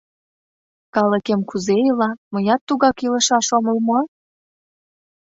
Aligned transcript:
Калыкем 0.95 1.41
кузе 1.49 1.75
ила, 1.89 2.09
мыят 2.33 2.61
тугак 2.67 2.97
илышаш 3.05 3.47
омыл 3.57 3.77
мо?» 3.87 3.99